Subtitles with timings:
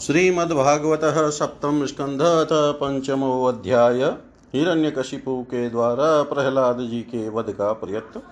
[0.00, 1.00] श्रीमद्भागवत
[1.32, 2.18] सप्तम स्कंध
[2.80, 4.02] पंचमो अध्याय
[4.54, 8.22] हिरण्यकशिपु के द्वारा प्रहलाद जी के वध का प्रयत्न।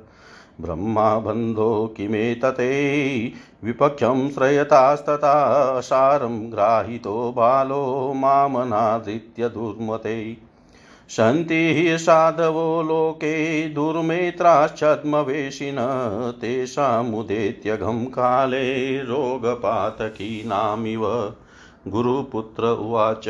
[0.61, 3.33] ब्रह्माबन्धो किमेतते?
[3.65, 10.37] विपक्षं श्रयतास्तथा सारं ग्राहितो बालो मामनादृत्य दुर्मते।
[11.09, 15.77] सन्ति साधवो लोके दुर्मेत्राश्चद्मवेशिन
[16.41, 21.33] तेषामुदेत्यघं काले रोगपातकीनामिव।
[21.89, 23.29] गुरुपुत्र उवाच।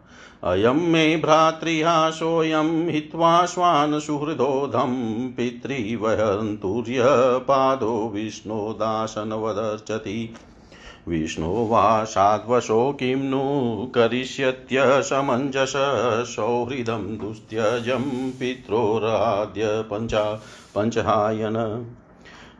[0.43, 10.33] अयं मे भ्रातृहासोऽयं हित्वा श्वानसुहृदोधं पितृवहन्तुर्यपादो विष्णोदासनवदर्चति
[11.09, 15.73] विष्णो वा साध्वशो किं नु करिष्यत्यसमञ्जस
[16.35, 20.41] सौहृदं दुस्त्यजं पित्रोराद्य पञ्चा
[20.75, 21.85] पञ्चहायन।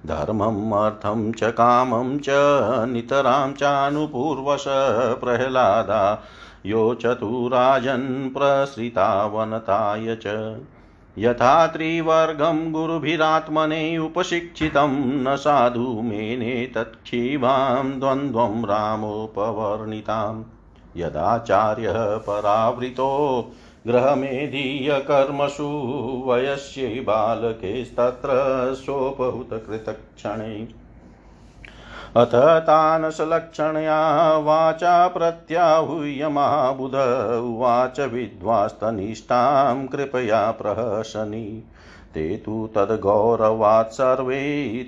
[0.05, 2.25] धर्मम् अर्थं च, कामं च,
[2.89, 4.65] नितरां चानुपूर्वश
[5.19, 6.23] प्रह्लादा,
[6.65, 10.57] यो चतुराजन् प्रसृतावनताय च।
[11.17, 20.43] यथा त्रिवर्गं गुरुभिरात्मने उपशिक्षितं, न साधु मेने तत्क्षीवां द्वन्द्वं रामोपवर्णिताम्।
[20.97, 23.51] यदाचार्यः परावृतो
[23.87, 25.69] गृहमेधीयकर्मसु
[26.27, 28.29] वयस्यै बालकेस्तत्र
[28.73, 30.67] सोपहुतकृतक्षणे
[32.17, 36.95] अथ तानसलक्षणया वाचा प्रत्याहूय महाबुध
[37.35, 41.63] उवाच विद्वास्तनिष्ठां कृपया प्रहसनि।
[42.13, 44.39] ते तु तद्गौरवात् सर्वे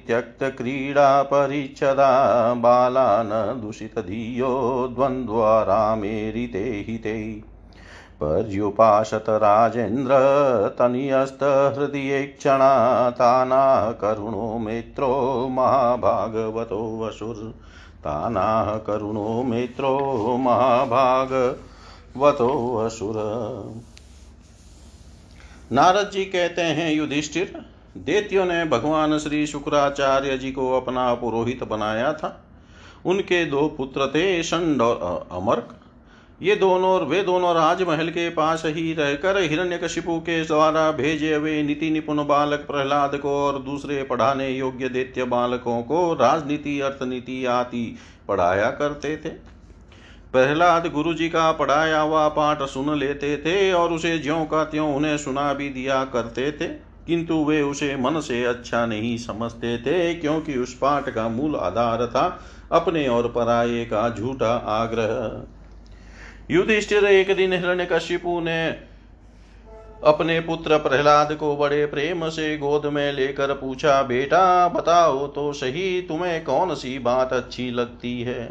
[0.08, 4.50] त्यक्तक्रीडापरिच्छदा बाला न दूषितधियो
[4.96, 7.53] द्वन्द्वा रामेरिते हिते।
[8.24, 10.14] पर्युपासत राजेन्द्र
[10.80, 17.52] तनियस्तहृदयेक्षणा तानाः करुणो मित्रो महाभागवतो वसुर्।
[18.04, 23.16] तानाः करुणो मित्रो महाभागवतो असुर
[25.72, 27.66] नारद जी कहते हैं, युधिष्ठिर,
[27.98, 32.44] देत्यो ने भगवान श्री शुक्राचार्य जी को अपना पुरोहित बनाया था।
[33.06, 35.76] उनके दो पुत्र थे षंड और अमर्क।
[36.42, 41.90] ये दोनों वे दोनों राजमहल के पास ही रहकर हिरण्यकशिपु के द्वारा भेजे हुए नीति
[41.90, 47.86] निपुण बालक प्रहलाद को और दूसरे पढ़ाने योग्य दैत्य बालकों को राजनीति, अर्थनीति आदि
[48.28, 49.30] पढ़ाया करते थे।
[50.34, 54.94] प्रहलाद गुरु जी का पढ़ाया हुआ पाठ सुन लेते थे और उसे ज्यों का त्यों
[54.96, 56.68] उन्हें सुना भी दिया करते थे,
[57.08, 62.06] किंतु वे उसे मन से अच्छा नहीं समझते थे, क्योंकि उस पाठ का मूल आधार
[62.08, 62.28] था
[62.72, 65.44] अपने और पराये का झूठा आग्रह।
[66.52, 68.70] युधिष्ठिर एक दिन हिरण्यकशिपु ने
[70.04, 76.02] अपने पुत्र प्रहलाद को बड़े प्रेम से गोद में लेकर पूछा, बेटा, बताओ तो सही
[76.02, 78.44] तुम्हें कौन सी बात अच्छी लगती है?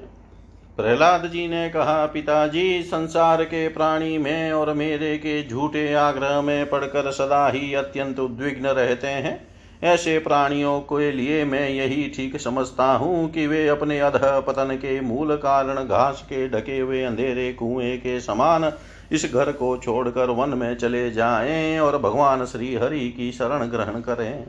[0.77, 6.71] प्रहलाद जी ने कहा, पिताजी, संसार के प्राणी में और मेरे के झूठे आग्रह में
[6.71, 9.52] पड़कर सदा ही अत्यंत उद्विग्न रहते हैं।
[9.83, 15.01] ऐसे प्राणियों के लिए मैं यही ठीक समझता हूँ कि वे अपने अध पतन के
[15.01, 18.73] मूल कारण घास के ढके हुए अंधेरे कुएँ के समान
[19.13, 24.01] इस घर को छोड़कर वन में चले जाएँ और भगवान श्री हरि की शरण ग्रहण
[24.01, 24.45] करें।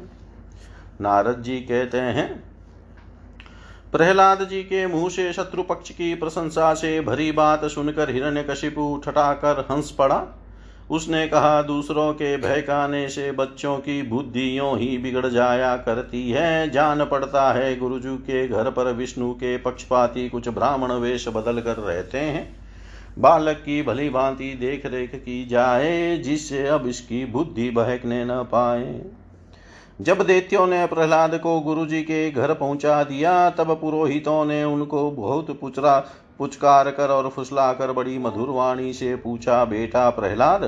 [1.02, 2.44] नारद जी कहते हैं,
[3.92, 9.66] प्रहलाद जी के मुँह से शत्रु पक्ष की प्रशंसा से भरी बात सुनकर हिरण्यकशिपु ठटाकर
[9.72, 10.24] हंस पड़ा।
[10.94, 16.70] उसने कहा, दूसरों के बहकाने से बच्चों की बुद्धि यों ही बिगड़ जाया करती है।
[16.70, 21.76] जान पड़ता है, गुरुजू के घर पर विष्णु के पक्षपाती कुछ ब्राह्मण वेश बदल कर
[21.78, 22.56] रहते हैं।
[23.20, 29.02] बालक की भली भांति देख रेख की जाए, जिससे अब इसकी बुद्धि बहकने न पाए।
[30.02, 35.12] जब देत्यों ने प्रहलाद को गुरु जी के घर पहुँचा दिया, तब पुरोहितों ने उनको
[35.12, 36.06] बहुत पुचरा
[36.40, 40.63] पुचकार कर और फुसला कर बड़ी मधुर वाणी से पूछा, बेटा प्रहलाद,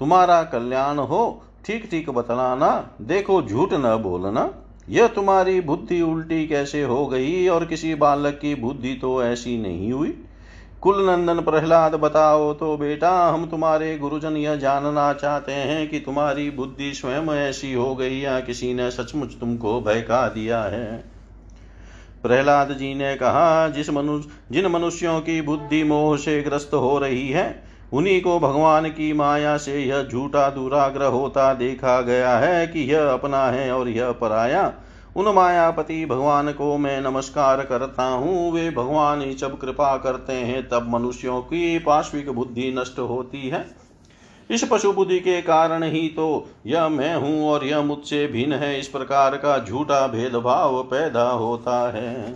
[0.00, 4.50] तुम्हारा कल्याण हो ठीक ठीक बतलाना, देखो झूठ न बोलना।
[4.88, 9.92] यह तुम्हारी बुद्धि उल्टी कैसे हो गई और किसी बालक की बुद्धि तो ऐसी नहीं
[9.92, 10.14] हुई?
[10.82, 16.50] कुल नंदन प्रहलाद, बताओ तो बेटा, हम तुम्हारे गुरुजन यह जानना चाहते हैं कि तुम्हारी
[16.50, 21.13] बुद्धि स्वयं ऐसी हो गई या किसी ने सचमुच तुमको बहका दिया है?
[22.24, 27.28] प्रहलाद जी ने कहा, जिस मनुष्य, जिन मनुष्यों की बुद्धि मोह से ग्रस्त हो रही
[27.28, 27.62] है,
[27.92, 33.10] उन्हीं को भगवान की माया से यह झूठा दुराग्रह होता देखा गया है कि यह
[33.10, 34.72] अपना है और यह पराया।
[35.16, 40.68] उन मायापति भगवान को मैं नमस्कार करता हूँ। वे भगवान ही जब कृपा करते हैं,
[40.68, 43.83] तब मनुष्यों की पार्श्विक बुद्धि नष्ट होती है।
[44.50, 48.78] इस पशु बुद्धि के कारण ही तो यह मैं हूँ और यह मुझसे भिन्न है।
[48.80, 52.34] इस प्रकार का झूठा भेदभाव पैदा होता है।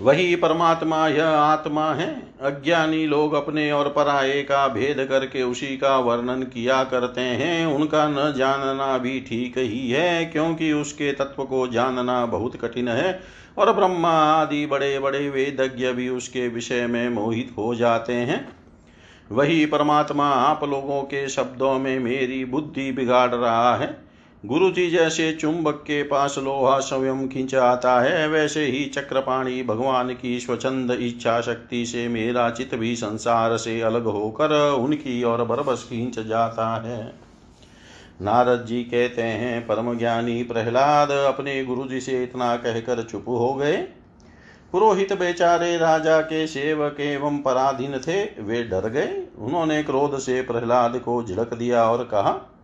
[0.00, 2.08] वही परमात्मा, यह आत्मा है।
[2.42, 8.06] अज्ञानी लोग अपने और पराये का भेद करके उसी का वर्णन किया करते हैं। उनका
[8.08, 13.20] न जानना भी ठीक ही है, क्योंकि उसके तत्व को जानना बहुत कठिन है
[13.58, 18.59] और ब्रह्मा आदि बड़े बड़े वेदज्ञ भी उसके विषय में मोहित हो जाते हैं।
[19.30, 23.96] वही परमात्मा आप लोगों के शब्दों में मेरी बुद्धि बिगाड़ रहा है।
[24.46, 30.08] गुरु जी जैसे चुंबक के पास लोहा स्वयं खींच आता है, वैसे ही चक्रपाणी भगवान
[30.14, 35.86] की स्वच्छंद इच्छा शक्ति से मेरा चित भी संसार से अलग होकर उनकी ओर बरबस
[35.90, 37.14] खींच जाता है।
[38.22, 43.54] नारद जी कहते हैं परम ज्ञानी प्रहलाद, अपने गुरु जी से इतना कहकर चुप हो
[43.54, 43.88] गए।
[44.72, 50.98] पुरोहित बेचारे राजा के सेवक एवं पराधीन थे, वे डर गए। उन्होंने क्रोध से प्रहलाद
[50.98, 52.60] को झिड़क दिया और कहा,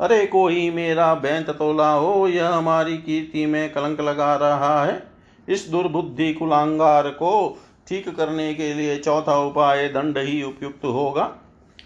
[0.00, 5.02] अरे कोई मेरा बैंत तोला हो, यह हमारी कीर्ति में कलंक लगा रहा है।
[5.48, 7.58] इस दुर्बुद्धि कुलांगार को
[7.88, 11.34] ठीक करने के लिए चौथा उपाय दंड ही उपयुक्त होगा।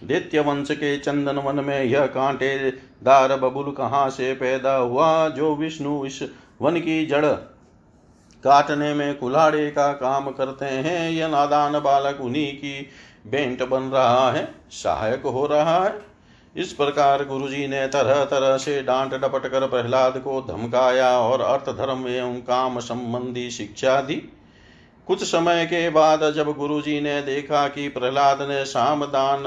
[0.04, 5.28] दैत्य वंश के चंदन वन में यह कांटेदार बबुल कहाँ से पैदा हुआ?
[5.28, 6.22] जो विष्णु इस
[6.62, 7.24] वन की जड़
[8.44, 12.88] काटने में कुल्हाड़े का काम करते हैं। यह नादान बालक उन्हीं की
[13.26, 15.99] बेंट बन रहा है, सहायक हो रहा है।
[16.56, 21.70] इस प्रकार गुरुजी ने तरह तरह से डांट डपट कर प्रहलाद को धमकाया और अर्थ,
[21.70, 24.14] धर्म एवं काम संबंधी शिक्षा दी।
[25.06, 29.44] कुछ समय के बाद जब गुरुजी ने देखा कि प्रहलाद ने सामदान,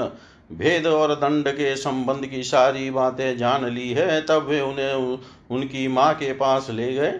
[0.52, 5.18] भेद और दंड के संबंध की सारी बातें जान ली है, तब वे उन्हें
[5.50, 7.12] उनकी माँ के पास ले गए।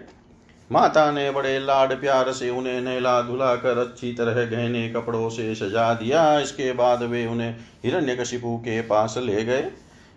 [0.71, 5.55] माता ने बड़े लाड प्यार से उन्हें नहला धुला कर अच्छी तरह गहने कपड़ों से
[5.55, 9.61] सजा दिया। इसके बाद वे उन्हें हिरण्यकशिपु के पास ले गए।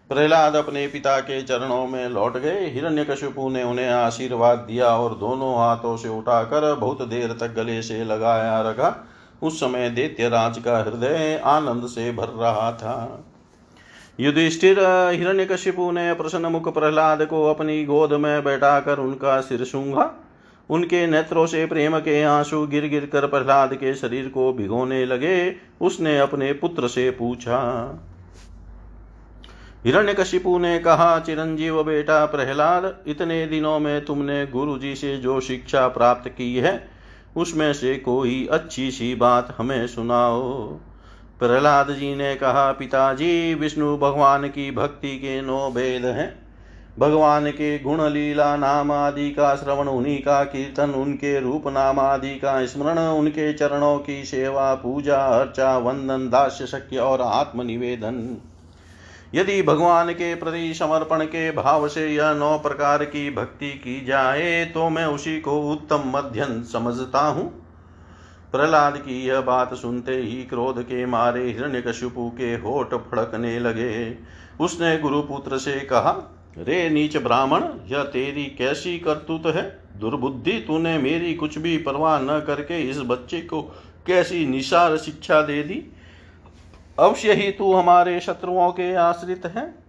[0.09, 5.53] प्रहलाद अपने पिता के चरणों में लौट गए। हिरण्यकशिपु ने उन्हें आशीर्वाद दिया और दोनों
[5.57, 8.95] हाथों से उठाकर बहुत देर तक गले से लगाया रखा।
[9.41, 13.23] उस समय दैत्य राज का हृदय आनंद से भर रहा था।
[14.19, 14.79] युधिष्ठिर,
[15.11, 20.13] हिरण्यकशिपु ने प्रसन्न मुख प्रहलाद को अपनी गोद में बैठाकर उनका सिर सूंघा।
[20.69, 25.55] उनके नेत्रों से प्रेम के आँसू गिर गिर कर प्रहलाद के शरीर को भिगोने लगे।
[25.81, 27.89] उसने अपने पुत्र से पूछा
[29.85, 35.39] हिरण्य हिरण्यकशिपु ने कहा, चिरंजीव बेटा प्रहलाद, इतने दिनों में तुमने गुरु जी से जो
[35.39, 36.89] शिक्षा प्राप्त की है,
[37.37, 40.67] उसमें से कोई अच्छी सी बात हमें सुनाओ।
[41.39, 46.46] प्रहलाद जी ने कहा, पिताजी, विष्णु भगवान की भक्ति के नो भेद हैं।
[46.97, 52.35] भगवान के गुण लीला, नाम आदि का श्रवण, उन्हीं का कीर्तन, उनके रूप नाम आदि
[52.35, 58.37] का स्मरण, उनके चरणों की सेवा, पूजा, अर्चा, वंदन, दास्य शक्य और आत्मनिवेदन।
[59.33, 64.65] यदि भगवान के प्रति समर्पण के भाव से यह नौ प्रकार की भक्ति की जाए
[64.65, 67.49] तो मैं उसी को उत्तम मध्यम समझता हूँ।
[68.51, 74.15] प्रहलाद की यह बात सुनते ही क्रोध के मारे हिरण्यकशिपु के होठ फड़कने लगे।
[74.59, 76.11] उसने गुरुपुत्र से कहा
[76.57, 79.79] रे नीच ब्राह्मण, यह तेरी कैसी करतूत है?
[79.99, 83.61] दुर्बुद्धि तूने मेरी कुछ भी परवाह न करके इस बच्चे को
[84.07, 85.83] कैसी निशार शिक्षा दे दी?
[86.99, 89.86] अवश्य ही तू हमारे शत्रुओं के आश्रित है।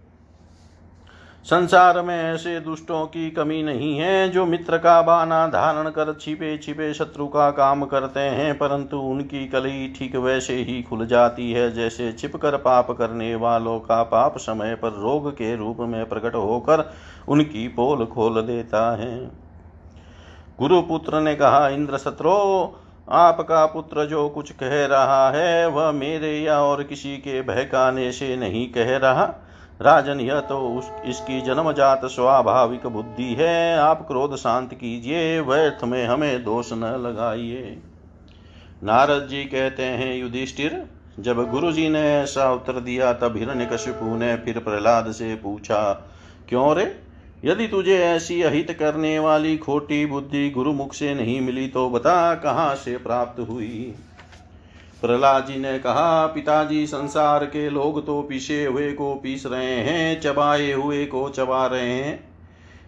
[1.45, 6.57] संसार में ऐसे दुष्टों की कमी नहीं है जो मित्र का बाना धारण कर छिपे
[6.57, 11.71] छिपे शत्रु का काम करते हैं, परंतु उनकी कली ठीक वैसे ही खुल जाती है,
[11.71, 16.89] जैसे छिपकर पाप करने वालों का पाप समय पर रोग के रूप में प्रकट होकर
[17.29, 19.17] उनकी पोल खोल देता है।
[20.59, 22.37] गुरुपुत्र ने कहा, इंद्र शत्रो,
[23.09, 28.35] आपका पुत्र जो कुछ कह रहा है, वह मेरे या और किसी के बहकाने से
[28.35, 29.33] नहीं कह रहा।
[29.81, 36.05] राजन, यह तो उस, इसकी जन्मजात स्वाभाविक बुद्धि है। आप क्रोध शांत कीजिए, व्यर्थ में
[36.05, 37.77] हमें दोष न लगाइए।
[38.83, 40.85] नारद जी कहते हैं, युधिष्ठिर,
[41.19, 45.93] जब गुरु जी ने ऐसा उत्तर दिया, तब हिरण्यकशिपु ने फिर प्रहलाद से पूछा,
[46.49, 46.99] क्यों रे?
[47.45, 52.75] यदि तुझे ऐसी अहित करने वाली खोटी बुद्धि गुरुमुख से नहीं मिली तो बता कहाँ
[52.75, 53.95] से प्राप्त हुई?
[55.01, 60.21] प्रहलाद जी ने कहा, पिताजी, संसार के लोग तो पीछे हुए को पीस रहे हैं,
[60.21, 62.29] चबाए हुए को चबा रहे हैं।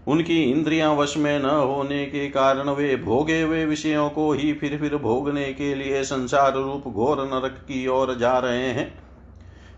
[0.07, 4.77] उनकी इंद्रियाँ वश में न होने के कारण वे भोगे हुए विषयों को ही फिर
[4.77, 8.93] फिर भोगने के लिए संसार रूप घोर नरक की ओर जा रहे हैं।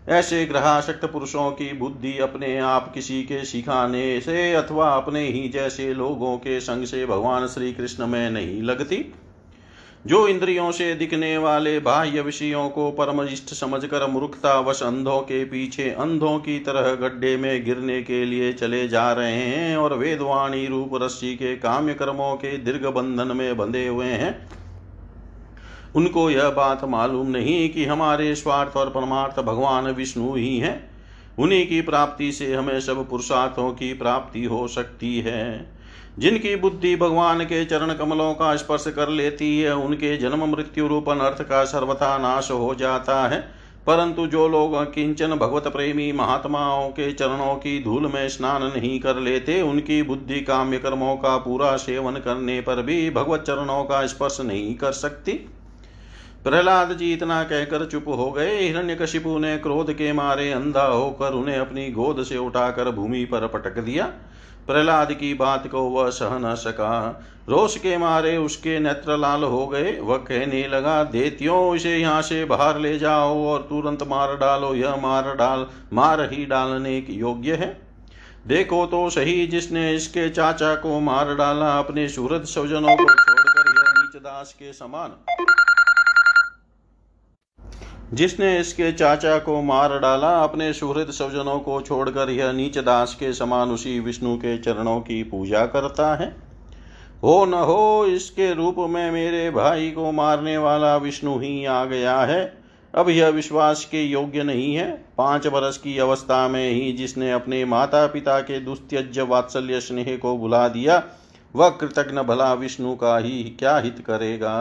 [0.08, 5.94] ऐसे ग्रहाशक्त पुरुषों की बुद्धि अपने आप किसी के सिखाने से अथवा अपने ही जैसे
[5.94, 9.14] लोगों के संग से भगवान श्री कृष्ण में नहीं लगती।
[10.06, 15.44] जो इंद्रियों से दिखने वाले बाह्य विषयों को परम इष्ट समझकर मूर्खता वश अंधों के
[15.44, 20.66] पीछे अंधों की तरह गड्ढे में गिरने के लिए चले जा रहे हैं और वेदवाणी
[20.66, 24.48] रूप रस्सी के काम्य कर्मों के दीर्घ बंधन में बंधे हुए हैं।
[25.96, 30.90] उनको यह बात मालूम नहीं कि हमारे स्वार्थ और परमार्थ भगवान विष्णु ही हैं।
[31.38, 35.73] उन्हीं की प्राप्ति से हमें सब पुरुषार्थों की प्राप्ति हो सकती है।
[36.18, 41.08] जिनकी बुद्धि भगवान के चरण कमलों का स्पर्श कर लेती है, उनके जन्म मृत्यु रूप
[41.08, 47.12] अनर्थ का सर्वथा नाश हो जाता है। परंतु जो लोग किंचन भगवत प्रेमी महात्माओं के
[47.12, 52.12] चरणों की धूल में स्नान नहीं कर लेते, उनकी बुद्धि काम्य कर्मों का पूरा सेवन
[52.12, 55.32] करने पर भी भगवत चरणों का स्पर्श नहीं कर सकती।
[56.44, 61.58] प्रहलाद जी इतना कहकर चुप हो गए। हिरण्यकशिपु ने क्रोध के मारे अंधा होकर उन्हें
[61.58, 64.12] अपनी गोद से उठाकर भूमि पर पटक दिया।
[64.66, 69.66] प्रहलाद की बात को वह सह न सका। रोष के मारे उसके नेत्र लाल हो
[69.66, 74.74] गए। वह कहने लगा, देत्यो, इसे यहाँ से बाहर ले जाओ और तुरंत मार डालो।
[74.74, 77.82] यह मार डाल, मार ही डालने की योग्य है।
[78.46, 83.92] देखो तो सही, जिसने इसके चाचा को मार डाला, अपने सूरत स्वजनों को छोड़कर यह
[83.98, 85.10] नीच दास के समान
[88.14, 93.32] जिसने इसके चाचा को मार डाला, अपने सुहृद स्वजनों को छोड़कर यह नीच दास के
[93.32, 96.36] समान उसी विष्णु के चरणों की पूजा करता है।
[97.22, 102.18] हो न हो, इसके रूप में मेरे भाई को मारने वाला विष्णु ही आ गया
[102.20, 107.32] है। अब यह विश्वास के योग्य नहीं है। पाँच वर्ष की अवस्था में ही जिसने
[107.32, 111.02] अपने माता पिता के दुस्त्यज वात्सल्य स्नेह को बुला दिया,
[111.56, 114.54] वह कृतज्ञ भला विष्णु का ही क्या हित करेगा?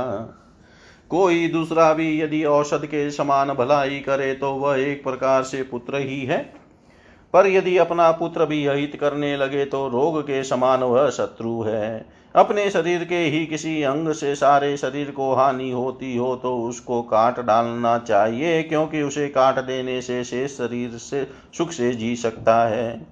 [1.14, 6.00] कोई दूसरा भी यदि औषध के समान भलाई करे तो वह एक प्रकार से पुत्र
[6.00, 6.38] ही है।
[7.34, 12.06] पर यदि अपना पुत्र भी अहित करने लगे तो रोग के समान वह शत्रु है।
[12.36, 17.02] अपने शरीर के ही किसी अंग से सारे शरीर को हानि होती हो तो उसको
[17.04, 22.64] काट डालना चाहिए, क्योंकि उसे काट देने से शेष शरीर से सुख से जी सकता
[22.66, 23.06] है।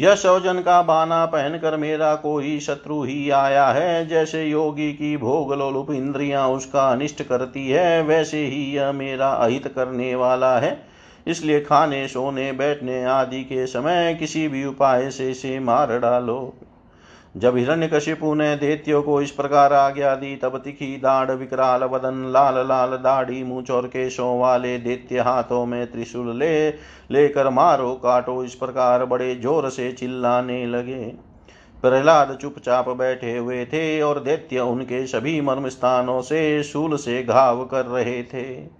[0.00, 5.54] यह सौजन का बाना पहनकर मेरा कोई शत्रु ही आया है। जैसे योगी की भोग
[5.54, 10.86] लोलुप इंद्रिया उसका अनिष्ट करती है, वैसे ही यह मेरा अहित करने वाला है।
[11.26, 16.54] इसलिए खाने, सोने, बैठने आदि के समय किसी भी उपाय से इसे मार डालो।
[17.36, 22.54] जब हिरण्यकशिपु ने देत्यो को इस प्रकार आज्ञा दी, तब तिखी दाढ़ विकराल वदन, लाल
[22.68, 26.70] लाल दाढ़ी मूछ और केशों वाले दैत्य हाथों में त्रिशूल ले,
[27.10, 31.04] लेकर मारो काटो, इस प्रकार बड़े ज़ोर से चिल्लाने लगे।
[31.82, 37.64] प्रहलाद चुपचाप बैठे हुए थे और दैत्य उनके सभी मर्म स्थानों से शूल से घाव
[37.64, 38.79] कर रहे थे।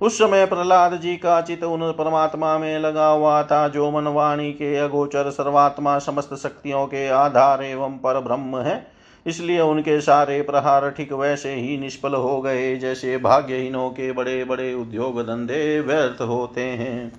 [0.00, 4.76] उस समय प्रहलाद जी का चित उन परमात्मा में लगा हुआ था, जो मनवाणी के
[4.76, 8.86] अगोचर सर्वात्मा समस्त शक्तियों के आधार एवं पर ब्रह्म है।
[9.26, 14.72] इसलिए उनके सारे प्रहार ठीक वैसे ही निष्फल हो गए, जैसे भाग्यहीनों के बड़े बड़े
[14.74, 17.12] उद्योग धंधे व्यर्थ होते हैं।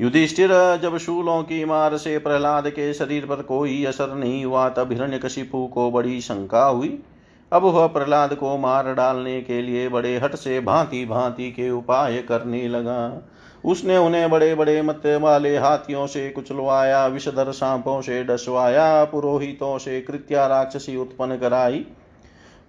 [0.00, 0.50] युधिष्ठिर,
[0.82, 5.66] जब शूलों की मार से प्रहलाद के शरीर पर कोई असर नहीं हुआ, तब हिरण्यकशिपु
[5.66, 6.98] को बड़ी शंका हुई।
[7.52, 12.18] अब वह प्रहलाद को मार डालने के लिए बड़े हट से भांति भांति के उपाय
[12.18, 13.28] करने लगा।
[13.64, 20.00] उसने उन्हें बड़े बड़े मत वाले हाथियों से कुचलवाया, विषधर सांपों से डसवाया, पुरोहितों से
[20.00, 21.86] कृत्या राक्षसी उत्पन्न कराई।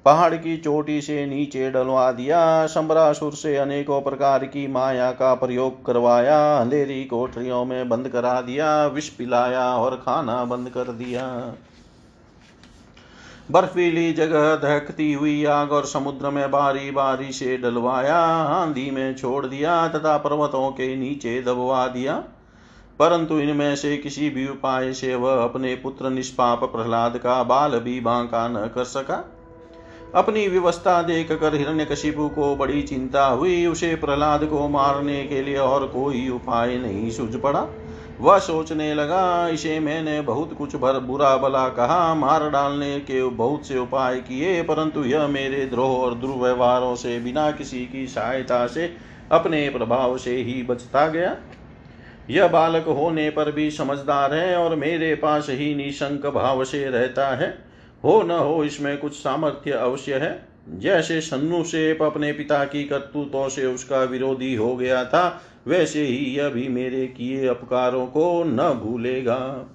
[0.06, 5.86] पहाड़ की चोटी से नीचे डलवा दिया सम्रासुर से अनेकों प्रकार की माया का प्रयोग
[5.86, 11.54] करवाया, अंधेरी कोठरियों में बंद करा दिया, विष पिलाया और खाना बंद कर दिया।
[13.52, 19.46] बर्फीली जगह दहकती हुई आग और समुद्र में बारी बारी से डलवाया, आंधी में छोड़
[19.46, 22.24] दिया, तथा पर्वतों के नीचे दबवा दिया।
[23.00, 28.00] परंतु इनमें से किसी भी उपाय से वह अपने पुत्र निष्पाप प्रहलाद का बाल भी
[28.00, 29.32] बांका न कर सका।
[30.16, 35.58] अपनी व्यवस्था देख कर हिरण्यकशिपु को बड़ी चिंता हुई। उसे प्रहलाद को मारने के लिए
[35.58, 37.68] और कोई उपाय नहीं सूझ पड़ा।
[38.22, 43.66] वह सोचने लगा, इसे मैंने बहुत कुछ भर बुरा भला कहा, मार डालने के बहुत
[43.66, 48.94] से उपाय किए, परंतु यह मेरे द्रोह और दुर्व्यवहारों से बिना किसी की सहायता से
[49.32, 51.38] अपने प्रभाव से ही बचता गया।
[52.30, 57.28] यह बालक होने पर भी समझदार है और मेरे पास ही निशंक भाव से रहता
[57.28, 57.58] है।
[58.04, 61.60] हो न हो, इसमें कुछ सामर्थ्य अवश्य है। जैसे सन्नु
[62.06, 67.08] अपने पिता की करतूतों से उसका विरोधी हो गया था वैसे ही यह भी मेरे
[67.08, 69.70] किए अपकारों को न भूलेगा।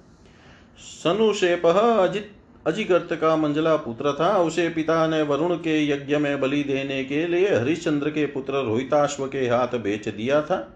[0.77, 2.31] सनु से अजित,
[2.67, 7.27] अजिगर्त का मंजला पुत्र था। उसे पिता ने वरुण के यज्ञ में बलि देने के
[7.27, 10.73] लिए हरिश्चंद्र के पुत्र रोहिताश्व के हाथ बेच दिया था।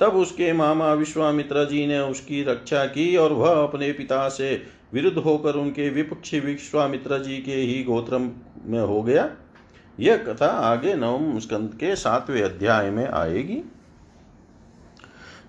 [0.00, 4.62] तब उसके मामा विश्वामित्र जी ने उसकी रक्षा की और वह अपने पिता से
[4.94, 8.18] विरुद्ध होकर उनके विपक्षी विश्वामित्र जी के ही गोत्र
[8.64, 9.30] में हो गया।
[10.00, 13.62] यह कथा आगे नवम स्कंद के सातवें अध्याय में आएगी।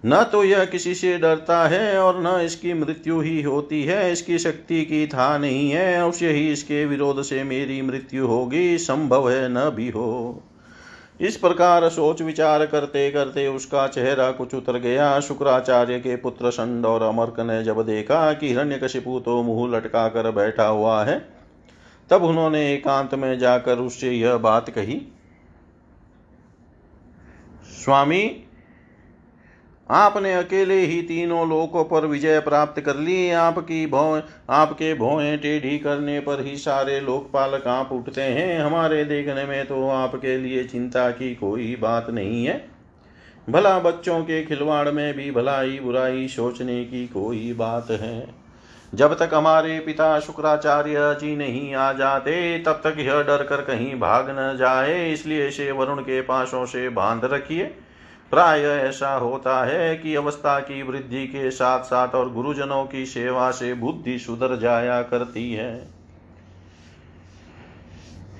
[0.03, 4.37] न तो यह किसी से डरता है और न इसकी मृत्यु ही होती है, इसकी
[4.39, 9.49] शक्ति की था नहीं है, अवश्य ही इसके विरोध से मेरी मृत्यु होगी, संभव है
[9.49, 10.43] न भी हो।
[11.19, 16.85] इस प्रकार सोच विचार करते करते उसका चेहरा कुछ उतर गया। शुक्राचार्य के पुत्र संड
[16.85, 21.19] और अमर्क ने जब देखा कि हिरण्यकशिपु तो मुँह लटका कर बैठा हुआ है,
[22.09, 25.01] तब उन्होंने एकांत में जाकर उससे यह बात कही,
[27.75, 28.21] स्वामी
[29.91, 35.79] आपने अकेले ही तीनों लोकों पर विजय प्राप्त कर ली। आपकी भौ, आपके भौएँ टेढ़ी
[35.79, 41.09] करने पर ही सारे लोकपाल काँप उठते हैं। हमारे देखने में तो आपके लिए चिंता
[41.11, 42.67] की कोई बात नहीं है।
[43.49, 48.27] भला बच्चों के खिलवाड़ में भी भलाई बुराई सोचने की कोई बात है।
[48.95, 53.99] जब तक हमारे पिता शुक्राचार्य जी नहीं आ जाते, तब तक यह डर कर कहीं
[53.99, 57.75] भाग न जाए। इसलिए इसे वरुण के पासों से बाँध रखिए।
[58.31, 63.49] प्राय ऐसा होता है कि अवस्था की वृद्धि के साथ साथ और गुरुजनों की सेवा
[63.51, 65.99] से बुद्धि सुधर जाया करती है।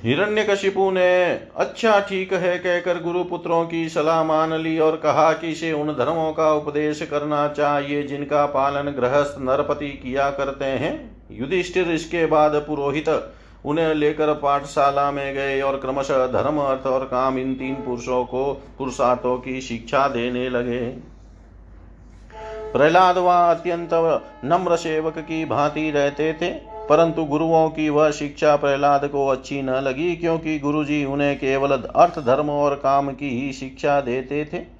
[0.04, 5.72] हिरण्यकशिपु ने अच्छा ठीक है, कहकर गुरुपुत्रों की सलाह मान ली और कहा कि इसे
[5.72, 10.94] उन धर्मों का उपदेश करना चाहिए जिनका पालन गृहस्थ नरपति किया करते हैं।
[11.32, 13.10] युधिष्ठिर इसके बाद पुरोहित
[13.66, 18.54] उन्हें लेकर पाठशाला में गए और क्रमशः धर्म, अर्थ और काम इन तीन पुरुषों को
[18.78, 20.82] पुरुषार्थों की शिक्षा देने लगे।
[22.74, 23.90] प्रहलाद वह अत्यंत
[24.46, 26.50] नम्र सेवक की भांति रहते थे,
[26.90, 32.20] परंतु गुरुओं की वह शिक्षा प्रहलाद को अच्छी न लगी, क्योंकि गुरुजी उन्हें केवल अर्थ,
[32.20, 34.79] धर्म और काम की ही शिक्षा देते थे।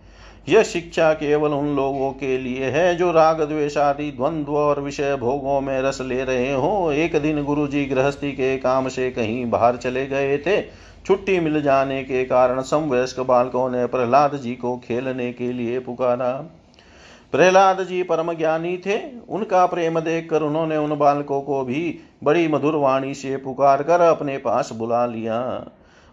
[0.50, 5.60] यह शिक्षा केवल उन लोगों के लिए है जो राग द्वेषादि द्वंद्व और विषय भोगों
[5.62, 9.78] में रस ले रहे हो। एक दिन गुरु जी गृहस्थी के काम से कहीं बाहर
[9.78, 10.62] चले गए थे।
[11.06, 16.32] छुट्टी मिल जाने के कारण समवयस्क बालकों ने प्रहलाद जी को खेलने के लिए पुकारा।
[17.32, 22.76] प्रहलाद जी परम ज्ञानी थे। उनका प्रेम देखकर उन्होंने उन बालकों को भी बड़ी मधुर
[22.76, 25.40] वाणी से पुकार कर अपने पास बुला लिया।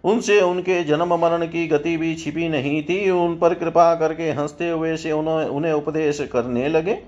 [0.06, 4.70] उनसे उनके जन्म मरण की गति भी छिपी नहीं थी। उन पर कृपा करके हँसते
[4.70, 6.98] हुए से उन्हें उन्हें उपदेश करने लगे।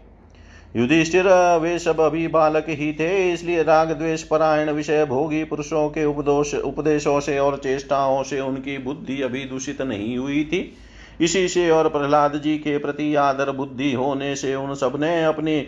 [0.77, 6.05] युधिष्ठिर, वे सब अभी बालक ही थे, इसलिए राग द्वेष परायण विषय भोगी पुरुषों के
[6.05, 10.73] उपदोष, उपदेशों से और चेष्टाओं से उनकी बुद्धि अभी दूषित नहीं हुई थी।
[11.21, 15.61] इसी से और प्रहलाद जी के प्रति आदर बुद्धि होने से उन सबने अपनी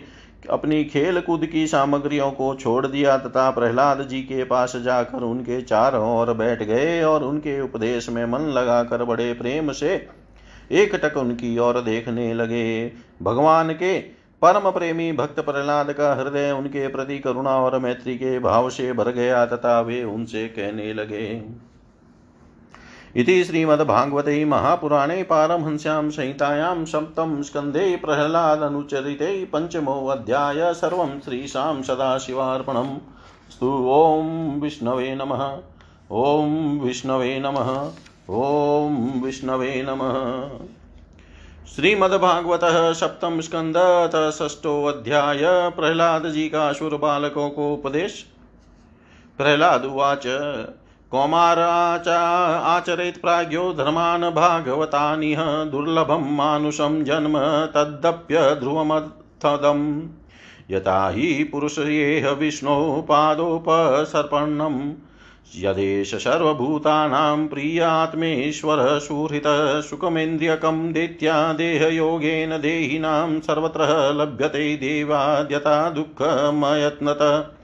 [0.49, 5.61] अपनी खेल कूद की सामग्रियों को छोड़ दिया तथा प्रहलाद जी के पास जाकर उनके
[5.61, 10.07] चारों ओर बैठ गए और उनके उपदेश में मन लगाकर बड़े प्रेम से
[10.71, 13.99] एक टक उनकी ओर देखने लगे। भगवान के
[14.41, 19.11] परम प्रेमी भक्त प्रहलाद का हृदय उनके प्रति करुणा और मैत्री के भाव से भर
[19.11, 21.27] गया तथा वे उनसे कहने लगे।
[23.15, 32.97] इति श्रीमद्भागवते महापुराणे पारमहंस्यां संहितायां सप्तं स्कन्धे प्रह्लादनुचरिते पञ्चमोऽध्याय सर्वं श्रीशां सदाशिवार्पणम्
[33.51, 35.43] स्तु ॐ विष्णवे नमः।
[36.11, 37.71] ॐ विष्णवे नमः।
[38.29, 40.15] ॐ विष्णवे नमः।
[41.75, 42.61] श्रीमद्भागवत
[42.95, 43.77] सप्तम स्कंद
[44.33, 48.25] षष्ठोऽध्याय प्रहलाद जी का असुर बालकों को उपदेश
[49.37, 50.27] प्रहलाद उवाच
[51.11, 60.01] कौमाराचा आचरेत् प्राज्ञो धर्मान् भागवतानिह दुर्लभं मानुषं जन्म तदप्यध्रुवमथदम्
[60.71, 64.93] यथा हि पुरुषयेह विष्णोः पादोपसर्पणम्
[65.55, 77.60] यदेश सर्वभूतानां प्रियात्मेश्वरः सुहृतः सुखमेन्द्रियकं दैत्या देहयोगेन देहिनां सर्वत्र लभ्यते देवाद्यथा दुःखमयत्नतः।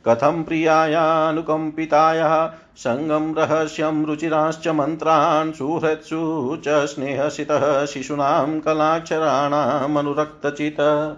[0.08, 11.16] कथं प्रियायानुकम्पितायाः, सङ्गं रहस्यं रुचिराश्च मन्त्रान् सुहृत्सु च स्नेहसितः, शिशूनां कलाक्षराणामनुरक्तचित्।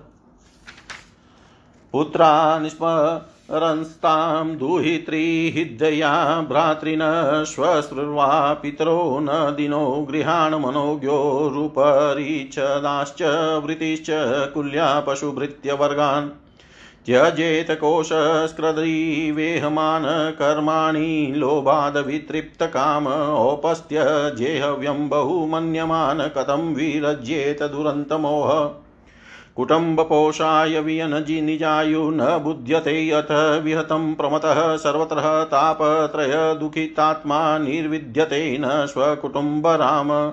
[1.93, 2.59] पुत्रा
[3.51, 13.23] निस्मरंस्तां दुहित्रीहृदया भ्रातृन श्वश्रुर्वा पितरो न दिनो गृहाण मनोज्ञोरुपरिच्छदाश्च
[13.65, 14.07] वृत्तिश्च
[14.55, 16.29] कुल्या पशुभृत्यवर्गान्।
[17.07, 24.05] त्यजेत कोशस्क्रदीवेहमान कर्माणि लोभादवितृप्तकाम औपस्थ्य
[24.39, 28.84] जेहव्यं बहुमन्यमान कथं विरज्येत दुरन्तमोह।
[29.57, 40.33] कुटुम्बपोषाय वियनजि निजायु न बुध्यते अथ विहतं प्रमतः सर्वत्र तापत्रयदुःखितात्मा निर्विद्यते न स्वकुटुम्बराम।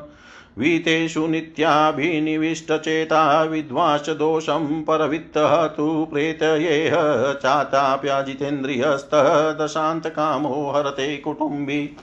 [0.57, 6.93] वीतेषु नित्याभिनिविष्टचेता विद्वांश्च दोषं परवित्तः तु प्रेतयेह
[7.33, 11.97] चाताप्याजितेन्द्रियस्तः दशान्तकामो हरते कुटुम्बी।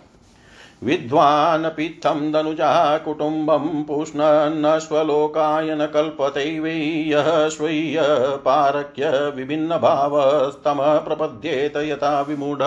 [0.83, 6.75] विद्वानपित्थं दनुजा कुटुम्बं पुष्णन्नश्वलोकाय न कल्पते वै
[7.09, 7.99] यः स्वीय
[8.45, 12.63] पारक्य विभिन्नभावस्तमः प्रपद्येत यथा विमूढ।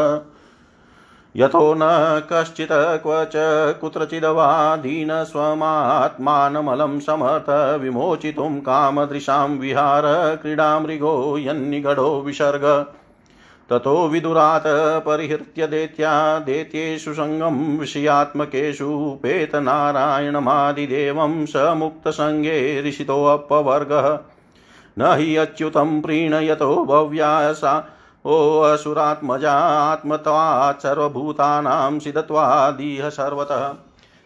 [1.36, 1.82] यतो न
[2.32, 2.72] कश्चित्
[3.04, 3.34] क्व च
[3.82, 7.50] कुत्रचिदवादीन स्वमात्मानमलं समर्थ
[7.82, 10.04] विमोचितुं कामदृशां विहार
[10.42, 12.66] क्रीडामृगो यन्निगडो विसर्ग।
[13.72, 24.20] ततो विदुरात् परिहृत्य दैत्या, दैत्येषु सङ्गं विषयात्मकेषु पेतनारायणमादिदेवं स मुक्तसङ्गे ऋषितोऽपवर्गः।
[25.00, 27.90] न हि अच्युतं प्रीणयतो भव्यासा
[28.26, 33.74] ओऽसुरात्मजात्मत्वात् सर्वभूतानां सिदत्वादिह सर्वतः।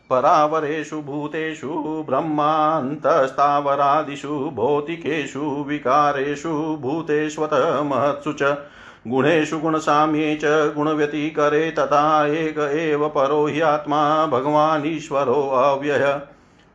[0.09, 8.57] परावरेषु भूतेषु, ब्रह्मान्तस्तावरादिषु, भौतिकेषु, विकारेषु, भूतेष्वत महत्सु च
[9.07, 16.21] गुणेषु गुणसाम्ये च गुणव्यतिकरे तथा एक एव परो ह्यात्मा भगवानीश्वरोऽव्यय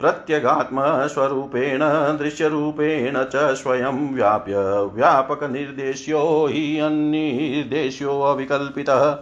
[0.01, 4.55] प्रत्यगात्मस्वरूपेण, दृश्यरूपेण च स्वयं व्याप्य,
[4.95, 9.19] व्यापकनिर्देश्यो हि अन्निर्देश्यो अविकल्पितः।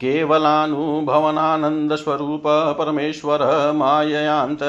[0.00, 4.62] केवलानुभवनानन्दस्वरूप परमेश्वर माययान्त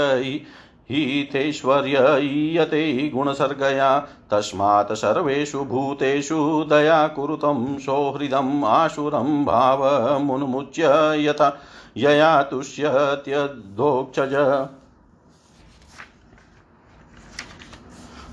[0.92, 4.00] हीतेश्वर्यीयते गुणसर्गया,
[4.32, 10.84] तस्मात् सर्वेषु भूतेषु दया कुरुतं सौहृदम् आशुरं भावमुन्मुच्य
[11.16, 11.60] यथा
[11.98, 14.36] यया तुष्यत्यधोक्षज।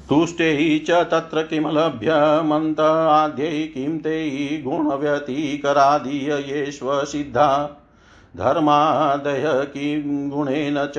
[0.09, 4.17] तुष्टै च तत्र किमलभ्यमन्त आद्यै किं ते
[4.67, 7.49] गुणव्यतिकरादीय येष्वसिद्धा
[8.39, 10.95] धर्मादय किं गुणेन च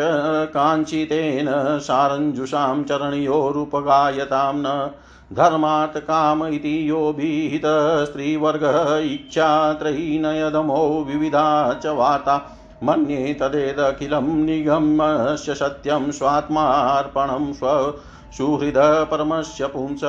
[0.54, 4.92] काञ्चितेन सारञ्जुषां चरणयोरुपगायतां न।
[5.34, 7.62] धर्मात् काम इति योभिहित
[8.10, 17.94] स्त्रीवर्गः इच्छा त्रयीनयदमो विविधा च वाता। मन्ये तदेदखिलं निगमस्य सत्यं स्वात्मार्पणं स्व
[18.38, 20.02] सुहृदपरमस्य पुंस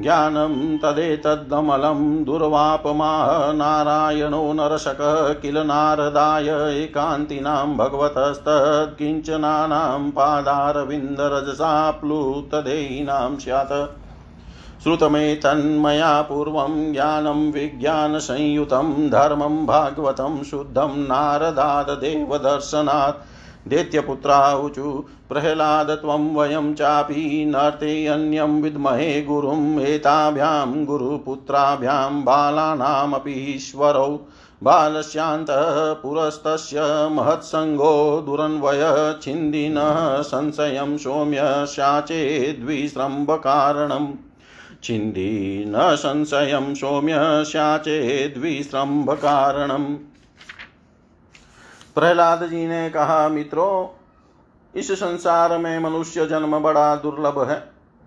[0.00, 14.00] ज्ञानं तदेतदमलं दुर्वापमाह नारायणो नरशकः किल नारदाय एकान्तिनां भगवतस्तत्किञ्चनानां पादारविन्दरजसा प्लुतदेयिनां स्यात्।
[14.82, 21.08] श्रुतमेतन्मया पूर्वं ज्ञानं विज्ञानसंयुतं धर्मं भागवतं शुद्धं
[23.66, 34.20] नारदाददेवदर्शनात् दैत्यपुत्राऊचु प्रह्लाद त्वं वयं चापि नर्ते अन्यं विद्महे गुरुम्, एताभ्यां गुरुपुत्राभ्यां बालानामपि ईश्वरौ।
[34.62, 41.66] बालस्यान्तः पुरस्तस्य महत्सङ्गो दुरन्वय छिन्दिनः संशयं सौम्य
[44.82, 50.09] छिन्दी न संशयं सौम्य शाचेद्विस्रम्भकारणम्
[52.00, 53.88] प्रहलाद जी ने कहा, मित्रों,
[54.74, 57.62] इस संसार में मनुष्य जन्म बड़ा दुर्लभ है।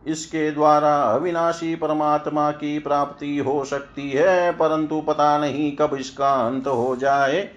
[0.08, 6.68] इसके द्वारा अविनाशी परमात्मा की प्राप्ति हो सकती है, परंतु पता नहीं कब इसका अंत
[6.68, 7.50] हो जाए।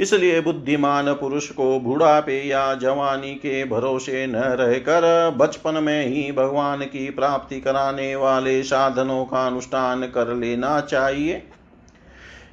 [0.00, 6.80] इसलिए बुद्धिमान पुरुष को बुढ़ापे या जवानी के भरोसे न रहकर बचपन में ही भगवान
[6.80, 11.50] की प्राप्ति कराने वाले साधनों का अनुष्ठान कर लेना चाहिए।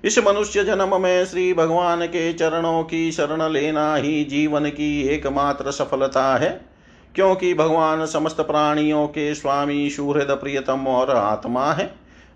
[0.04, 5.72] इस मनुष्य जन्म में श्री भगवान के चरणों की शरण लेना ही जीवन की एकमात्र
[5.72, 6.50] सफलता है,
[7.16, 11.93] क्योंकि भगवान समस्त प्राणियों के स्वामी, सुहृद, प्रियतम और आत्मा है।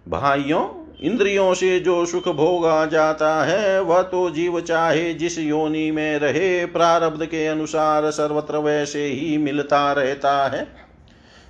[0.09, 0.65] भाइयों,
[1.01, 6.65] इंद्रियों से जो सुख भोगा जाता है, वह तो जीव चाहे जिस योनि में रहे,
[6.65, 10.67] प्रारब्ध के अनुसार सर्वत्र वैसे ही मिलता रहता है।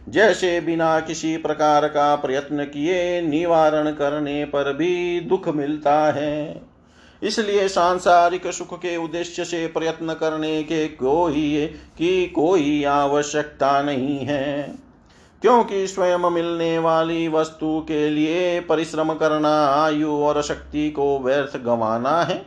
[0.09, 6.61] जैसे बिना किसी प्रकार का प्रयत्न किए निवारण करने पर भी दुख मिलता है।
[7.23, 11.65] इसलिए सांसारिक सुख के उद्देश्य से प्रयत्न करने के कोई
[11.97, 14.75] की कोई आवश्यकता नहीं है।
[15.41, 22.21] क्योंकि स्वयं मिलने वाली वस्तु के लिए परिश्रम करना, आयु और शक्ति को व्यर्थ गंवाना
[22.21, 22.45] है।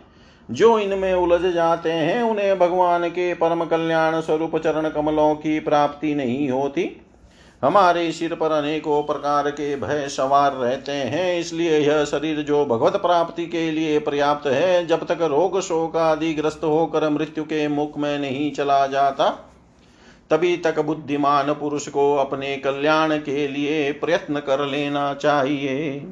[0.51, 6.15] जो इनमें उलझ जाते हैं, उन्हें भगवान के परम कल्याण स्वरूप चरण कमलों की प्राप्ति
[6.15, 7.02] नहीं होती।
[7.63, 12.97] हमारे सिर पर अनेकों प्रकार के भय सवार रहते हैं, इसलिए यह शरीर जो भगवत
[12.97, 17.99] प्राप्ति के लिए पर्याप्त है, जब तक रोग शोक आदि ग्रस्त होकर मृत्यु के मुख
[17.99, 19.29] में नहीं चला जाता,
[20.31, 26.07] तभी तक बुद्धिमान पुरुष को अपने कल्याण के लिए प्रयत्न कर लेना चाहिए।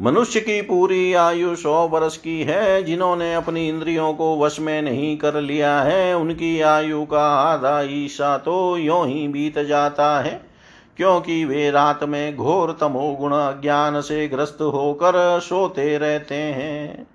[0.00, 5.16] मनुष्य की पूरी आयु सौ वर्ष की है, जिन्होंने अपनी इंद्रियों को वश में नहीं
[5.18, 10.40] कर लिया है, उनकी आयु का आधा ईसा तो यो ही बीत जाता है,
[10.96, 13.32] क्योंकि वे रात में घोर तमोगुण
[13.62, 17.06] ज्ञान से ग्रस्त होकर सोते रहते हैं।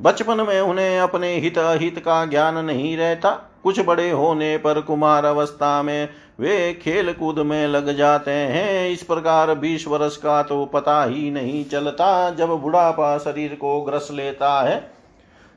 [0.00, 3.30] बचपन में उन्हें अपने हित अहित का ज्ञान नहीं रहता,
[3.62, 6.08] कुछ बड़े होने पर कुमार अवस्था में
[6.40, 11.30] वे खेल कूद में लग जाते हैं। इस प्रकार बीस वर्ष का तो पता ही
[11.30, 14.90] नहीं चलता। जब बुढ़ापा शरीर को ग्रस लेता है,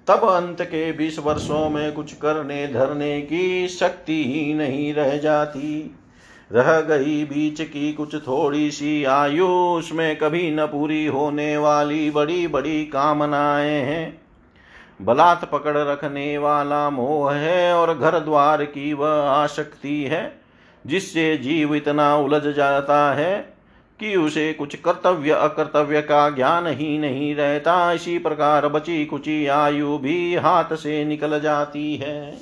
[0.07, 5.95] तब अंत के बीस वर्षों में कुछ करने धरने की शक्ति ही नहीं रह जाती।
[6.51, 12.47] रह गई बीच की कुछ थोड़ी सी आयु, उसमें कभी न पूरी होने वाली बड़ी
[12.47, 14.21] बड़ी कामनाएँ हैं।
[15.01, 20.38] बलात् पकड़ रखने वाला मोह है और घर द्वार की वह आसक्ति है।
[20.87, 23.37] जिससे जीव इतना उलझ जाता है
[23.99, 29.97] कि उसे कुछ कर्तव्य, अकर्तव्य का ज्ञान ही नहीं रहता। इसी प्रकार बची कुची आयु
[29.97, 32.37] भी हाथ से निकल जाती है।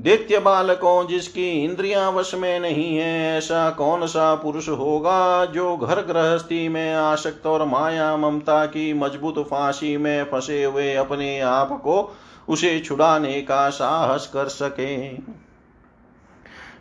[0.00, 6.00] दैत्य बालकों जिसकी इंद्रियाँ वश में नहीं है, ऐसा कौन सा पुरुष होगा जो घर
[6.00, 12.16] गृहस्थी में आसक्त और माया ममता की मज़बूत फांसी में फंसे हुए अपने आप को
[12.48, 15.08] उसे छुड़ाने का साहस कर सके?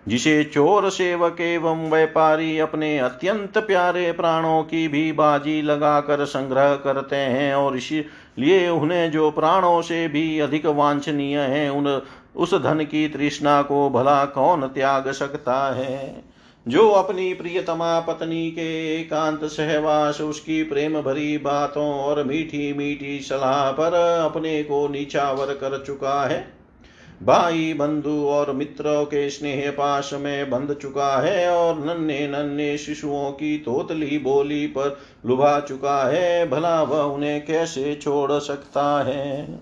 [0.08, 7.16] जिसे चोर सेवक एवं व्यापारी अपने अत्यंत प्यारे प्राणों की भी बाजी लगाकर संग्रह करते
[7.16, 12.02] हैं और इसलिए उन्हें जो प्राणों से भी अधिक वांछनीय है, उन,
[12.36, 16.24] उस धन की तृष्णा को भला कौन त्याग सकता है?
[16.68, 23.72] जो अपनी प्रियतमा पत्नी के एकांत सहवास, उसकी प्रेम भरी बातों और मीठी मीठी सलाह
[23.72, 23.94] पर
[24.26, 26.53] अपने को नीचावर कर चुका है
[27.24, 33.32] भाई, बंधु और मित्रों के स्नेह पाश में बंध चुका है और नन्हे नन्हे शिशुओं
[33.32, 39.60] की तोतली बोली पर लुभा चुका है। भला वह उन्हें कैसे छोड़ सकता है?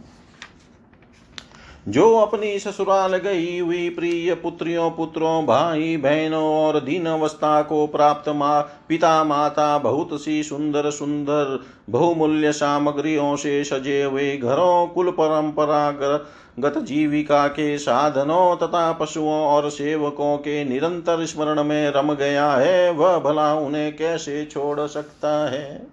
[1.87, 8.29] जो अपनी ससुराल गई हुई प्रिय पुत्रियों, पुत्रों, भाई, बहनों और दीन अवस्था को प्राप्त
[8.29, 16.25] माँ, पिता माता बहुत सी सुंदर सुंदर बहुमूल्य सामग्रियों से सजे हुए घरों, कुल परंपरागत
[16.59, 23.19] जीविका के साधनों तथा पशुओं और सेवकों के निरंतर स्मरण में रम गया है, वह
[23.19, 25.87] भला उन्हें कैसे छोड़ सकता है?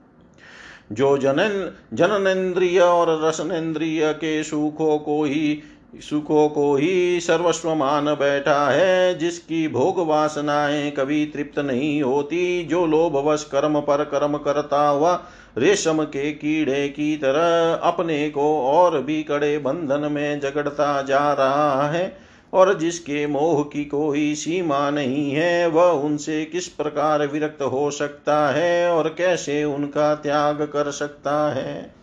[0.92, 5.62] जो जनन जननेन्द्रिय और रसनेन्द्रिय के सुखों को ही
[5.94, 12.86] सुखों को ही सर्वस्व मान बैठा है, जिसकी भोग वासनाएँ कभी तृप्त नहीं होती। जो
[12.86, 15.24] लोभवश कर्म पर कर्म करता हुआ
[15.58, 21.88] रेशम के कीड़े की तरह अपने को और भी कड़े बंधन में जगड़ता जा रहा
[21.88, 22.18] है,
[22.52, 28.48] और जिसके मोह की कोई सीमा नहीं है, वह उनसे किस प्रकार विरक्त हो सकता
[28.48, 31.94] है और कैसे उनका त्याग कर सकता है?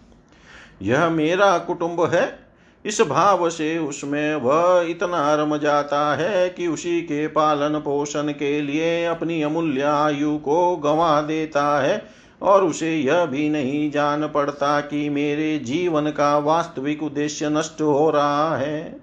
[0.81, 2.44] यह मेरा कुटुंब है
[2.85, 8.61] इस भाव से उसमें वह इतना रम जाता है कि उसी के पालन पोषण के
[8.61, 12.05] लिए अपनी अमूल्य आयु को गंवा देता है
[12.41, 18.09] और उसे यह भी नहीं जान पड़ता कि मेरे जीवन का वास्तविक उद्देश्य नष्ट हो
[18.11, 18.99] रहा है।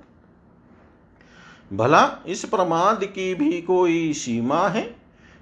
[1.73, 4.95] भला, इस प्रमाद की भी कोई सीमा है?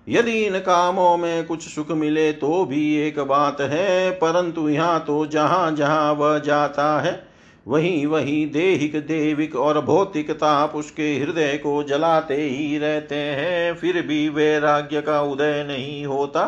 [0.09, 5.26] यदि इन कामों में कुछ सुख मिले तो भी एक बात है, परंतु यहाँ तो
[5.26, 7.30] जहाँ जहाँ वह जाता है
[7.71, 14.03] वही वही देहिक, देविक और भौतिक ताप उसके हृदय को जलाते ही रहते हैं। फिर
[14.03, 16.45] भी वैराग्य का उदय नहीं होता।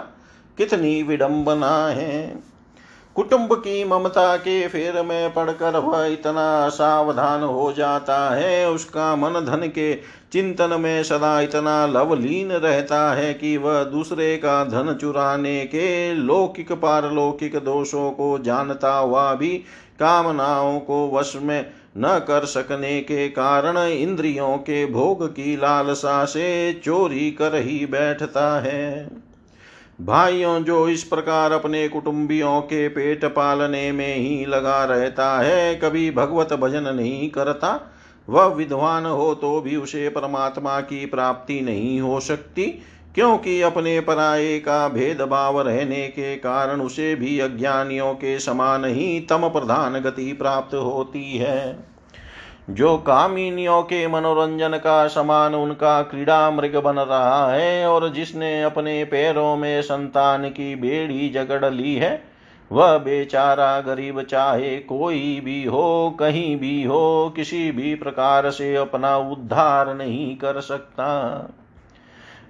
[0.58, 2.40] कितनी विडंबना है।
[3.14, 9.30] कुटुंब की ममता के फेर में पड़कर वह इतना सावधान हो जाता है। उसका मन
[9.30, 15.64] धन के चिंतन में सदा इतना लवलीन रहता है कि वह दूसरे का धन चुराने
[15.64, 19.56] के लौकिक, पारलौकिक दोषों को जानता हुआ भी
[20.00, 26.80] कामनाओं को वश में न कर सकने के कारण इंद्रियों के भोग की लालसा से
[26.84, 29.10] चोरी कर ही बैठता है।
[30.00, 36.10] भाइयों, जो इस प्रकार अपने कुटुंबियों के पेट पालने में ही लगा रहता है, कभी
[36.10, 37.91] भगवत भजन नहीं करता
[38.28, 42.64] वह विद्वान हो तो भी उसे परमात्मा की प्राप्ति नहीं हो सकती,
[43.14, 49.48] क्योंकि अपने पराये का भेदभाव रहने के कारण उसे भी अज्ञानियों के समान ही तम
[49.48, 51.92] प्रधान गति प्राप्त होती है।
[52.70, 59.04] जो कामिनियों के मनोरंजन का समान उनका क्रीड़ा मृग बन रहा है और जिसने अपने
[59.04, 62.31] पैरों में संतान की बेड़ी जगड़ ली है
[62.72, 69.16] वह बेचारा गरीब चाहे कोई भी हो, कहीं भी हो, किसी भी प्रकार से अपना
[69.16, 71.08] उद्धार नहीं कर सकता।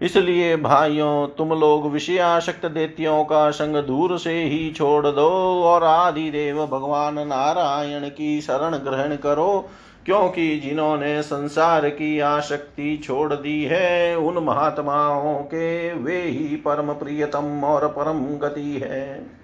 [0.02, 5.28] इसलिए भाइयों, तुम लोग विषयाशक्त देतियों का संग दूर से ही छोड़ दो
[5.64, 9.68] और आदि देव भगवान नारायण की शरण ग्रहण करो,
[10.04, 17.64] क्योंकि जिन्होंने संसार की आसक्ति छोड़ दी है, उन महात्माओं के वे ही परम प्रियतम
[17.64, 19.41] और परम गति है।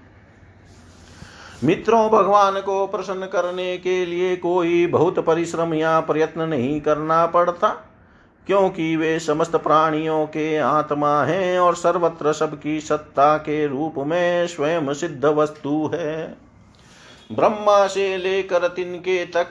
[1.65, 7.69] मित्रों, भगवान को प्रसन्न करने के लिए कोई बहुत परिश्रम या प्रयत्न नहीं करना पड़ता,
[8.47, 14.93] क्योंकि वे समस्त प्राणियों के आत्मा हैं और सर्वत्र सबकी सत्ता के रूप में स्वयं
[14.95, 16.37] सिद्ध वस्तु है।
[17.33, 19.51] ब्रह्मा से लेकर तिनके तक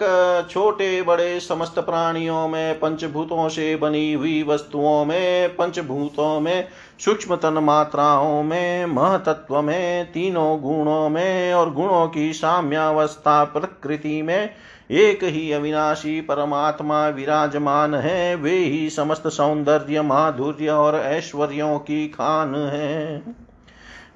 [0.52, 6.68] छोटे बड़े समस्त प्राणियों में, पंचभूतों से बनी हुई वस्तुओं में, पंचभूतों में
[7.00, 14.50] सूक्ष्म तन मात्राओं में महतत्व में तीनों गुणों में और गुणों की साम्यावस्था प्रकृति में
[14.92, 22.56] एक ही अविनाशी परमात्मा विराजमान है, वे ही समस्त सौंदर्य, माधुर्य और ऐश्वर्यों की खान
[22.56, 23.24] है।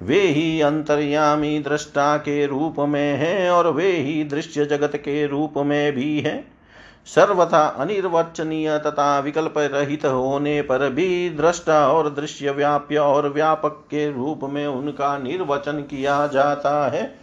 [0.02, 5.54] वे ही अंतर्यामी दृष्टा के रूप में है और वे ही दृश्य जगत के रूप
[5.56, 6.61] में भी है।
[7.06, 14.12] सर्वथा अनिर्वचनीय तथा विकल्प रहित होने पर भी दृष्टा और दृश्य व्याप्य और व्यापक के
[14.12, 17.14] रूप में उनका निर्वचन किया जाता है।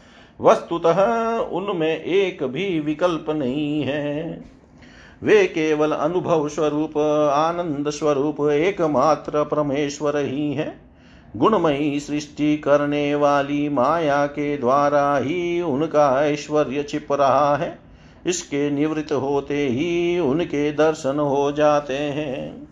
[0.41, 1.03] वस्तुतः
[1.37, 4.41] उनमें एक भी विकल्प नहीं है।
[5.23, 6.97] वे केवल अनुभव स्वरूप,
[7.33, 10.81] आनंद स्वरूप, एकमात्र परमेश्वर ही है।
[11.37, 17.88] गुणमयी सृष्टि करने वाली माया के द्वारा ही उनका ऐश्वर्य छिप रहा है।
[18.29, 22.67] इसके निवृत्त होते ही उनके दर्शन हो जाते हैं।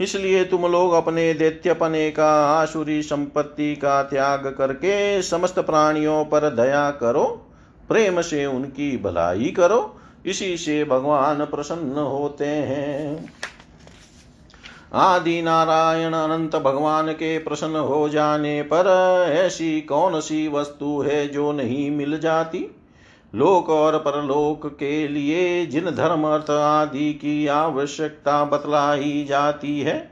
[0.00, 6.90] इसलिए तुम लोग अपने दैत्यपने का, आसुरी संपत्ति का त्याग करके समस्त प्राणियों पर दया
[6.90, 7.24] करो,
[7.88, 13.34] प्रेम से उनकी भलाई करो, इसी से भगवान प्रसन्न होते हैं।
[14.94, 18.86] आदि नारायण अनंत भगवान के प्रसन्न हो जाने पर
[19.32, 22.66] ऐसी कौन सी वस्तु है जो नहीं मिल जाती?
[23.34, 30.10] लोक और परलोक के लिए जिन धर्म अर्थ आदि की आवश्यकता बतलाई जाती है,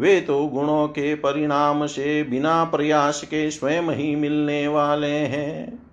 [0.00, 5.86] वे तो गुणों के परिणाम से बिना प्रयास के स्वयं ही मिलने वाले हैं।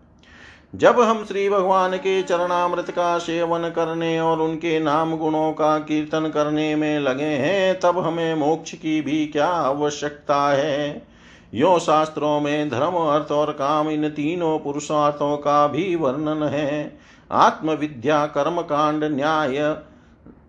[0.76, 6.32] जब हम श्री भगवान के चरणामृत का सेवन करने और उनके नाम गुणों का कीर्तन
[6.34, 11.13] करने में लगे हैं, तब हमें मोक्ष की भी क्या आवश्यकता है?
[11.54, 16.98] यो शास्त्रों में धर्म, अर्थ और काम इन तीनों पुरुषार्थों का भी वर्णन है।
[17.32, 19.58] आत्मविद्या कर्म कांड न्याय,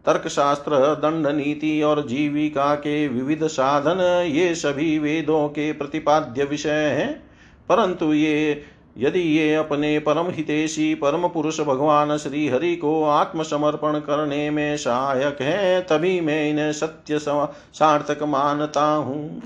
[0.06, 4.00] तर्कशास्त्र, दंड नीति और जीविका के विविध साधन,
[4.30, 7.22] ये सभी वेदों के प्रतिपाद्य विषय हैं।
[7.68, 8.62] परंतु ये,
[8.98, 15.38] यदि ये अपने परम हितेशी, परम पुरुष भगवान श्री हरि को आत्मसमर्पण करने में सहायक
[15.40, 19.42] है, तभी मैं इन्हें सत्य सार्थक मानता हूँ।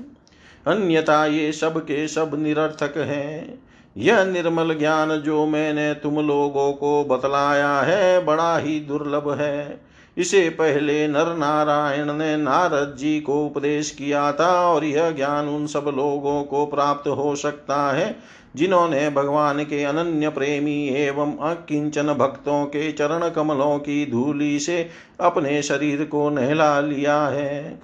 [0.69, 3.59] अन्यथा ये सब के सब निरर्थक हैं।
[3.97, 9.81] यह निर्मल ज्ञान जो मैंने तुम लोगों को बतलाया है, बड़ा ही दुर्लभ है।
[10.17, 15.67] इसे पहले नर नारायण ने नारद जी को उपदेश किया था और यह ज्ञान उन
[15.67, 18.15] सब लोगों को प्राप्त हो सकता है,
[18.55, 24.89] जिन्होंने भगवान के अनन्य प्रेमी एवं अकिंचन भक्तों के चरण कमलों की धूली से
[25.19, 27.79] अपने शरीर को नहला लिया है।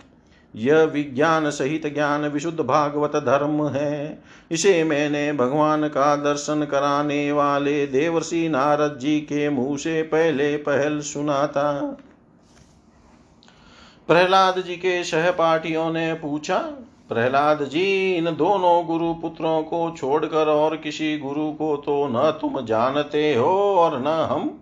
[0.56, 7.88] यह विज्ञान सहित ज्ञान विशुद्ध भागवत धर्म है। इसे मैंने भगवान का दर्शन कराने वाले
[7.88, 11.98] देवर्षि नारद जी के मुँह से पहले पहल सुना था।
[14.08, 16.58] प्रहलाद जी के सहपाठियों ने पूछा,
[17.10, 22.66] प्रहलाद जी, इन दोनों गुरु पुत्रों को छोड़कर और किसी गुरु को तो न तुम
[22.66, 24.60] जानते हो और न हम?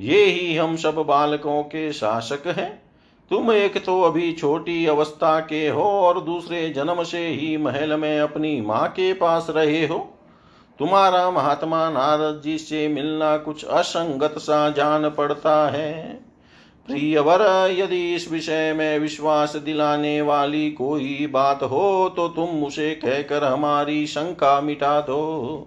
[0.00, 2.81] ये ही हम सब बालकों के शासक हैं।
[3.32, 8.20] तुम एक तो अभी छोटी अवस्था के हो और दूसरे जन्म से ही महल में
[8.20, 9.98] अपनी माँ के पास रहे हो।
[10.78, 15.92] तुम्हारा महात्मा नारद जी से मिलना कुछ असंगत सा जान पड़ता है।
[16.88, 23.44] प्रियवर, यदि इस विषय में विश्वास दिलाने वाली कोई बात हो तो तुम उसे कहकर
[23.44, 25.66] हमारी शंका मिटा दो।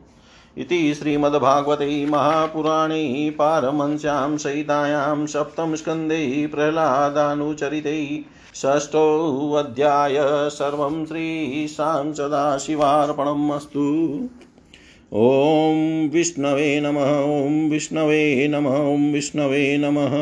[0.58, 8.26] इति श्रीमद्भागवते महापुराणे पारमंस्यां सहितायां सप्तमस्कन्धे प्रह्लादानुचरिते
[8.56, 10.16] षष्ठोऽध्याय
[10.50, 14.30] सर्वं श्रीशां सदाशिवार्पणम् अस्तु
[15.14, 20.16] ॐ विष्णवे नमः, ॐ विष्णवे नमः, ॐ विष्णवे नमः।